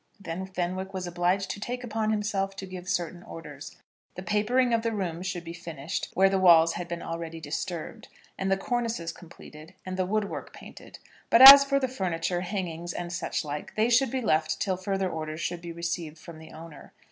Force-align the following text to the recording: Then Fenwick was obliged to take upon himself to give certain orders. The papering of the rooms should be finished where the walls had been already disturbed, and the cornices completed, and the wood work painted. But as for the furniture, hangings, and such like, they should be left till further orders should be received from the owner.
Then 0.19 0.47
Fenwick 0.47 0.95
was 0.95 1.05
obliged 1.05 1.51
to 1.51 1.59
take 1.59 1.83
upon 1.83 2.09
himself 2.09 2.55
to 2.55 2.65
give 2.65 2.89
certain 2.89 3.21
orders. 3.21 3.75
The 4.15 4.23
papering 4.23 4.73
of 4.73 4.81
the 4.81 4.91
rooms 4.91 5.27
should 5.27 5.43
be 5.43 5.53
finished 5.53 6.09
where 6.15 6.27
the 6.27 6.39
walls 6.39 6.73
had 6.73 6.87
been 6.87 7.03
already 7.03 7.39
disturbed, 7.39 8.07
and 8.35 8.49
the 8.51 8.57
cornices 8.57 9.11
completed, 9.11 9.75
and 9.85 9.97
the 9.97 10.05
wood 10.07 10.27
work 10.27 10.53
painted. 10.53 10.97
But 11.29 11.43
as 11.43 11.63
for 11.63 11.79
the 11.79 11.87
furniture, 11.87 12.41
hangings, 12.41 12.93
and 12.93 13.13
such 13.13 13.45
like, 13.45 13.75
they 13.75 13.91
should 13.91 14.09
be 14.09 14.21
left 14.21 14.59
till 14.59 14.75
further 14.75 15.07
orders 15.07 15.41
should 15.41 15.61
be 15.61 15.71
received 15.71 16.17
from 16.17 16.39
the 16.39 16.51
owner. 16.51 16.93